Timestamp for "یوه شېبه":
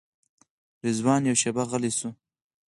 1.29-1.63